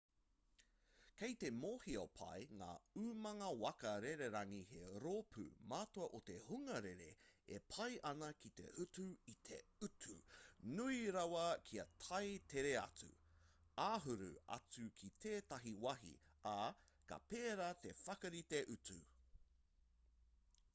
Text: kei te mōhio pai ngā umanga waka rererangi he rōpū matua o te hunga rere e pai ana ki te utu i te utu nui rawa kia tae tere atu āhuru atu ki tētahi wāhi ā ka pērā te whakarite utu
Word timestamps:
kei 1.17 1.33
te 1.41 1.49
mōhio 1.55 2.03
pai 2.19 2.37
ngā 2.59 2.69
umanga 3.01 3.49
waka 3.63 3.89
rererangi 4.05 4.61
he 4.69 4.79
rōpū 5.03 5.43
matua 5.73 6.07
o 6.19 6.21
te 6.29 6.37
hunga 6.45 6.77
rere 6.85 7.09
e 7.57 7.59
pai 7.75 7.89
ana 8.11 8.29
ki 8.45 8.49
te 8.61 8.65
utu 8.85 9.05
i 9.33 9.35
te 9.49 9.59
utu 9.89 10.17
nui 10.79 10.97
rawa 11.17 11.43
kia 11.69 11.85
tae 12.07 12.31
tere 12.55 12.71
atu 12.85 13.09
āhuru 13.89 14.31
atu 14.57 14.87
ki 15.03 15.11
tētahi 15.27 15.75
wāhi 15.85 16.15
ā 16.53 16.55
ka 17.13 17.21
pērā 17.35 17.69
te 17.85 17.93
whakarite 18.03 18.63
utu 18.77 18.99